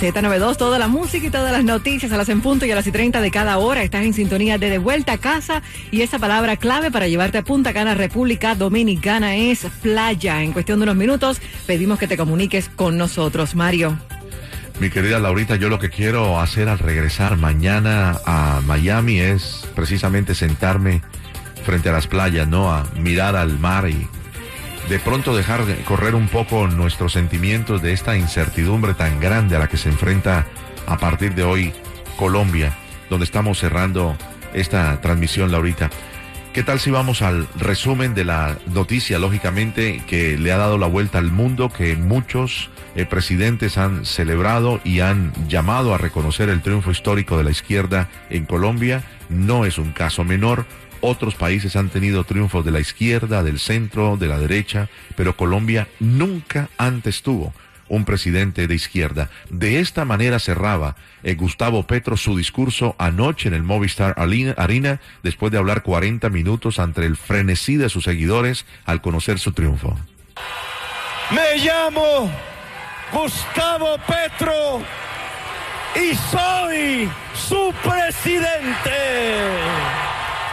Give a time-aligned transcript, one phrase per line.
[0.00, 2.86] Z92, toda la música y todas las noticias a las en punto y a las
[2.86, 3.82] y 30 de cada hora.
[3.82, 7.42] Estás en sintonía de De Vuelta a Casa y esa palabra clave para llevarte a
[7.42, 10.42] Punta Cana, República Dominicana es playa.
[10.42, 13.54] En cuestión de unos minutos pedimos que te comuniques con nosotros.
[13.54, 13.98] Mario.
[14.80, 20.34] Mi querida Laurita, yo lo que quiero hacer al regresar mañana a Miami es precisamente
[20.34, 21.00] sentarme
[21.64, 22.70] frente a las playas, ¿no?
[22.70, 24.06] A mirar al mar y
[24.88, 29.68] de pronto dejar correr un poco nuestros sentimientos de esta incertidumbre tan grande a la
[29.68, 30.46] que se enfrenta
[30.86, 31.72] a partir de hoy
[32.16, 32.72] Colombia,
[33.10, 34.16] donde estamos cerrando
[34.54, 35.90] esta transmisión, Laurita.
[36.52, 40.86] ¿Qué tal si vamos al resumen de la noticia, lógicamente, que le ha dado la
[40.86, 46.62] vuelta al mundo, que muchos eh, presidentes han celebrado y han llamado a reconocer el
[46.62, 49.02] triunfo histórico de la izquierda en Colombia?
[49.28, 50.64] No es un caso menor.
[51.00, 55.88] Otros países han tenido triunfos de la izquierda, del centro, de la derecha, pero Colombia
[56.00, 57.52] nunca antes tuvo
[57.88, 59.30] un presidente de izquierda.
[59.50, 65.52] De esta manera cerraba eh, Gustavo Petro su discurso anoche en el Movistar Arena después
[65.52, 69.96] de hablar 40 minutos ante el frenesí de sus seguidores al conocer su triunfo.
[71.30, 72.30] Me llamo
[73.12, 74.82] Gustavo Petro
[75.94, 80.05] y soy su presidente.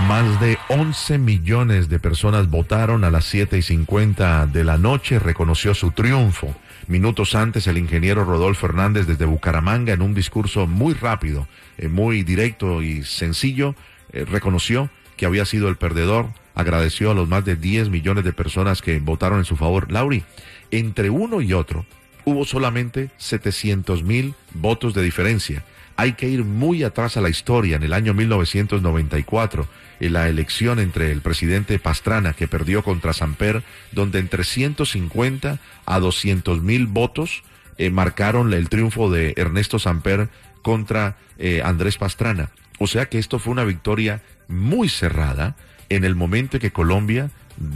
[0.00, 5.20] Más de 11 millones de personas votaron a las 7 y 50 de la noche,
[5.20, 6.54] reconoció su triunfo.
[6.88, 11.46] Minutos antes, el ingeniero Rodolfo Hernández desde Bucaramanga, en un discurso muy rápido,
[11.78, 13.76] eh, muy directo y sencillo,
[14.12, 18.32] eh, reconoció que había sido el perdedor, agradeció a los más de 10 millones de
[18.32, 19.90] personas que votaron en su favor.
[19.90, 20.24] Lauri,
[20.70, 21.86] entre uno y otro,
[22.24, 25.64] hubo solamente 700 mil votos de diferencia.
[25.96, 29.68] Hay que ir muy atrás a la historia, en el año 1994
[30.00, 33.62] en la elección entre el presidente Pastrana, que perdió contra Samper,
[33.92, 37.42] donde entre 150 a 200 mil votos
[37.78, 40.28] eh, marcaron el triunfo de Ernesto Samper
[40.62, 42.50] contra eh, Andrés Pastrana.
[42.78, 45.56] O sea que esto fue una victoria muy cerrada
[45.88, 47.30] en el momento en que Colombia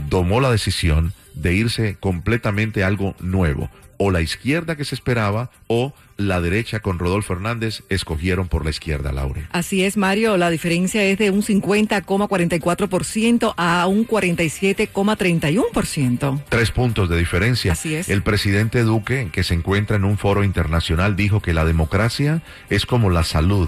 [0.09, 3.69] tomó la decisión de irse completamente a algo nuevo.
[4.01, 8.69] O la izquierda que se esperaba o la derecha con Rodolfo Hernández escogieron por la
[8.69, 9.47] izquierda, Laure.
[9.51, 10.37] Así es, Mario.
[10.37, 16.43] La diferencia es de un 50,44% a un 47,31%.
[16.47, 17.73] Tres puntos de diferencia.
[17.73, 18.07] Así es.
[18.07, 22.85] El presidente Duque, que se encuentra en un foro internacional, dijo que la democracia es
[22.85, 23.67] como la salud,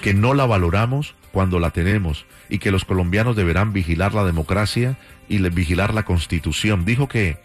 [0.00, 4.96] que no la valoramos cuando la tenemos y que los colombianos deberán vigilar la democracia
[5.28, 6.86] y vigilar la constitución.
[6.86, 7.36] Dijo que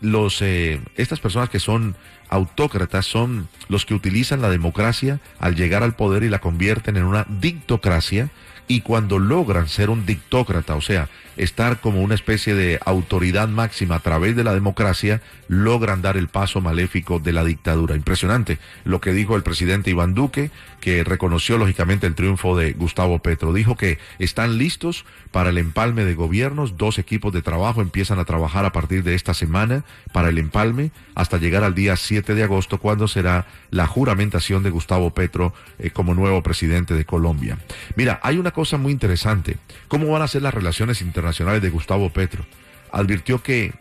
[0.00, 1.96] los eh, estas personas que son
[2.28, 7.04] autócratas son los que utilizan la democracia al llegar al poder y la convierten en
[7.04, 8.30] una dictocracia
[8.68, 11.08] y cuando logran ser un dictócrata, o sea,
[11.38, 16.28] estar como una especie de autoridad máxima a través de la democracia, logran dar el
[16.28, 17.96] paso maléfico de la dictadura.
[17.96, 23.20] Impresionante lo que dijo el presidente Iván Duque, que reconoció lógicamente el triunfo de Gustavo
[23.20, 23.52] Petro.
[23.52, 28.24] Dijo que están listos para el empalme de gobiernos, dos equipos de trabajo empiezan a
[28.24, 32.42] trabajar a partir de esta semana para el empalme hasta llegar al día 7 de
[32.42, 37.58] agosto, cuando será la juramentación de Gustavo Petro eh, como nuevo presidente de Colombia.
[37.96, 39.56] Mira, hay una cosa muy interesante.
[39.86, 41.28] ¿Cómo van a ser las relaciones internacionales?
[41.28, 42.44] nacionales de Gustavo Petro,
[42.90, 43.72] advirtió que,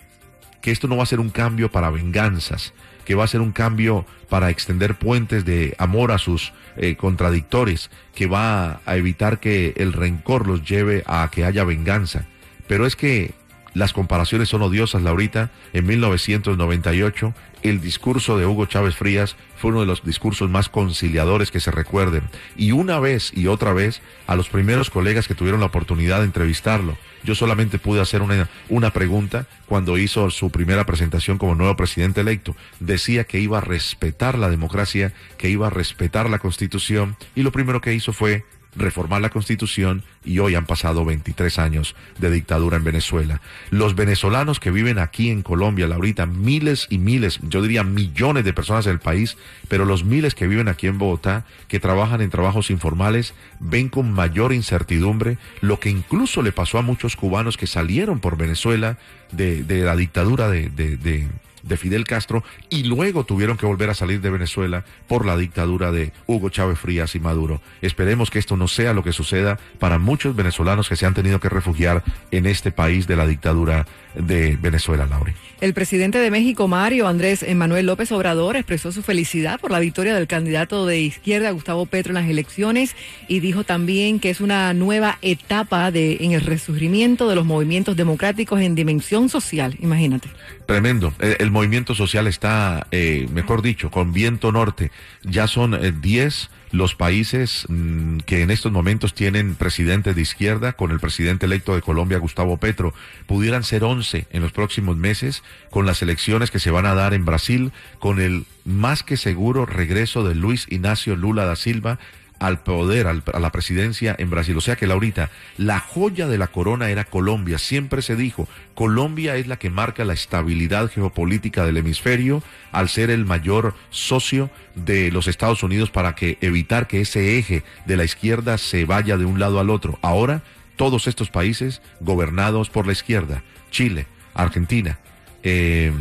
[0.61, 2.73] que esto no va a ser un cambio para venganzas,
[3.05, 7.89] que va a ser un cambio para extender puentes de amor a sus eh, contradictores,
[8.13, 12.25] que va a evitar que el rencor los lleve a que haya venganza.
[12.67, 13.33] Pero es que
[13.73, 15.51] las comparaciones son odiosas, Laurita.
[15.73, 17.33] En 1998,
[17.69, 21.71] el discurso de Hugo Chávez Frías fue uno de los discursos más conciliadores que se
[21.71, 22.23] recuerden.
[22.55, 26.25] Y una vez y otra vez, a los primeros colegas que tuvieron la oportunidad de
[26.25, 31.75] entrevistarlo, yo solamente pude hacer una, una pregunta cuando hizo su primera presentación como nuevo
[31.75, 32.55] presidente electo.
[32.79, 37.51] Decía que iba a respetar la democracia, que iba a respetar la constitución, y lo
[37.51, 42.77] primero que hizo fue reformar la constitución y hoy han pasado 23 años de dictadura
[42.77, 43.41] en Venezuela.
[43.71, 48.53] Los venezolanos que viven aquí en Colombia, Laurita, miles y miles, yo diría millones de
[48.53, 49.37] personas del país,
[49.67, 54.11] pero los miles que viven aquí en Bogotá, que trabajan en trabajos informales, ven con
[54.11, 58.97] mayor incertidumbre lo que incluso le pasó a muchos cubanos que salieron por Venezuela
[59.31, 61.27] de, la dictadura de de
[61.75, 66.13] Fidel Castro y luego tuvieron que volver a salir de Venezuela por la dictadura de
[66.27, 67.59] Hugo Chávez Frías y Maduro.
[67.81, 71.41] Esperemos que esto no sea lo que suceda para muchos venezolanos que se han tenido
[71.41, 73.85] que refugiar en este país de la dictadura
[74.15, 75.33] de Venezuela, Lauri.
[75.59, 80.15] El presidente de México, Mario Andrés Manuel López Obrador, expresó su felicidad por la victoria
[80.15, 82.95] del candidato de izquierda, Gustavo Petro, en las elecciones
[83.27, 87.95] y dijo también que es una nueva etapa de, en el resurgimiento de los movimientos
[87.95, 89.75] democráticos en dimensión social.
[89.81, 90.29] Imagínate.
[90.67, 91.13] Tremendo.
[91.19, 94.91] El, movimiento social está, eh, mejor dicho, con viento norte.
[95.23, 100.73] Ya son 10 eh, los países mm, que en estos momentos tienen presidente de izquierda,
[100.73, 102.93] con el presidente electo de Colombia, Gustavo Petro.
[103.25, 107.15] Pudieran ser 11 en los próximos meses, con las elecciones que se van a dar
[107.15, 111.97] en Brasil, con el más que seguro regreso de Luis Ignacio Lula da Silva
[112.39, 114.55] al poder, a la presidencia en Brasil.
[114.57, 117.57] O sea que Laurita, la joya de la corona era Colombia.
[117.57, 123.09] Siempre se dijo, Colombia es la que marca la estabilidad geopolítica del hemisferio al ser
[123.09, 128.03] el mayor socio de los Estados Unidos para que evitar que ese eje de la
[128.03, 129.97] izquierda se vaya de un lado al otro.
[130.01, 130.43] Ahora,
[130.75, 134.05] todos estos países gobernados por la izquierda, Chile,
[134.35, 134.99] Argentina,
[135.43, 135.91] eh,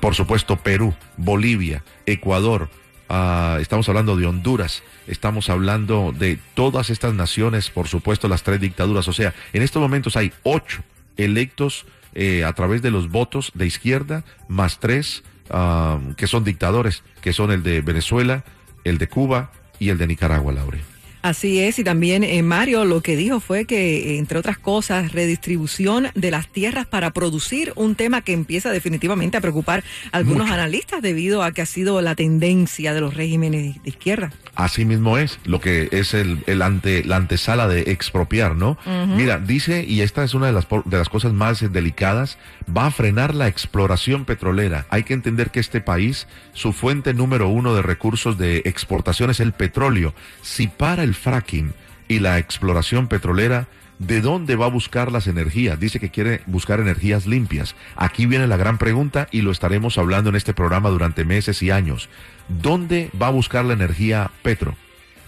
[0.00, 2.68] por supuesto Perú, Bolivia, Ecuador,
[3.08, 8.60] Ah, estamos hablando de Honduras, estamos hablando de todas estas naciones, por supuesto las tres
[8.60, 9.08] dictaduras.
[9.08, 10.82] O sea, en estos momentos hay ocho
[11.16, 17.02] electos eh, a través de los votos de izquierda, más tres ah, que son dictadores,
[17.22, 18.44] que son el de Venezuela,
[18.84, 20.97] el de Cuba y el de Nicaragua, Laure.
[21.22, 26.08] Así es, y también eh, Mario lo que dijo fue que, entre otras cosas, redistribución
[26.14, 29.82] de las tierras para producir un tema que empieza definitivamente a preocupar
[30.12, 34.32] a algunos analistas debido a que ha sido la tendencia de los regímenes de izquierda.
[34.54, 38.76] Así mismo es, lo que es el, el ante, la antesala de expropiar, ¿no?
[39.16, 42.38] Mira, dice, y esta es una de las, de las cosas más delicadas,
[42.76, 44.86] va a frenar la exploración petrolera.
[44.90, 49.40] Hay que entender que este país, su fuente número uno de recursos de exportación es
[49.40, 50.14] el petróleo.
[50.42, 51.74] Si para el fracking
[52.08, 53.68] y la exploración petrolera,
[53.98, 55.78] ¿de dónde va a buscar las energías?
[55.78, 57.74] Dice que quiere buscar energías limpias.
[57.96, 61.70] Aquí viene la gran pregunta y lo estaremos hablando en este programa durante meses y
[61.70, 62.08] años.
[62.48, 64.76] ¿Dónde va a buscar la energía Petro?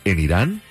[0.04, 0.62] ¿En Irán?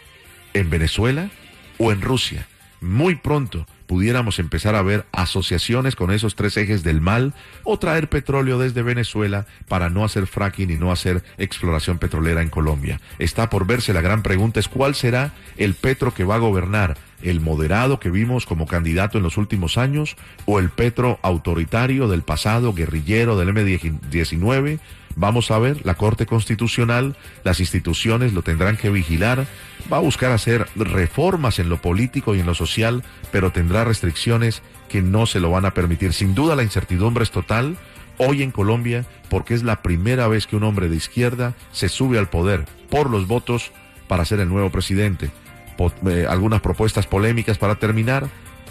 [0.53, 1.29] ¿En Venezuela?
[1.77, 2.47] ¿O en Rusia?
[2.81, 7.33] Muy pronto pudiéramos empezar a ver asociaciones con esos tres ejes del mal
[7.63, 12.49] o traer petróleo desde Venezuela para no hacer fracking y no hacer exploración petrolera en
[12.49, 13.01] Colombia.
[13.17, 16.97] Está por verse la gran pregunta es cuál será el Petro que va a gobernar,
[17.23, 22.21] el moderado que vimos como candidato en los últimos años o el Petro autoritario del
[22.21, 24.79] pasado, guerrillero del M19
[25.19, 29.47] Vamos a ver, la Corte Constitucional, las instituciones lo tendrán que vigilar,
[29.91, 34.61] va a buscar hacer reformas en lo político y en lo social, pero tendrá restricciones
[34.87, 36.13] que no se lo van a permitir.
[36.13, 37.75] Sin duda la incertidumbre es total
[38.17, 42.17] hoy en Colombia porque es la primera vez que un hombre de izquierda se sube
[42.17, 43.73] al poder por los votos
[44.07, 45.31] para ser el nuevo presidente.
[46.07, 48.29] Eh, algunas propuestas polémicas para terminar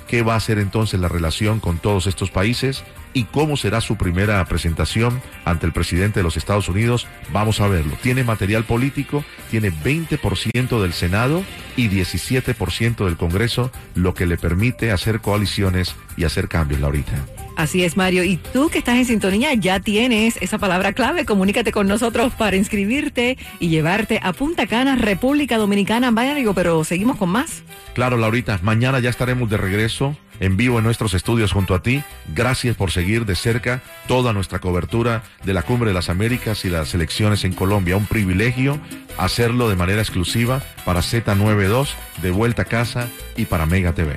[0.08, 2.82] qué va a ser entonces la relación con todos estos países
[3.12, 7.06] y cómo será su primera presentación ante el presidente de los Estados Unidos.
[7.32, 7.96] Vamos a verlo.
[8.02, 11.44] Tiene material político, tiene 20% del Senado
[11.76, 17.38] y 17% del Congreso, lo que le permite hacer coaliciones y hacer cambios, Laurita.
[17.58, 18.22] Así es, Mario.
[18.22, 21.25] Y tú que estás en sintonía ya tienes esa palabra clave.
[21.25, 26.12] Comunícate con nosotros para inscribirte y llevarte a Punta Cana, República Dominicana.
[26.12, 27.64] Vaya, digo, pero seguimos con más.
[27.94, 28.60] Claro, Laurita.
[28.62, 32.04] Mañana ya estaremos de regreso en vivo en nuestros estudios junto a ti.
[32.32, 36.68] Gracias por seguir de cerca toda nuestra cobertura de la Cumbre de las Américas y
[36.68, 37.97] las elecciones en Colombia.
[37.97, 38.78] Un privilegio
[39.16, 41.88] hacerlo de manera exclusiva para Z92,
[42.23, 44.16] de vuelta a casa y para Mega TV.